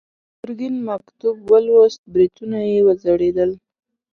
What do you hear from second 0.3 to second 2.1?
ګرګين مکتوب ولوست،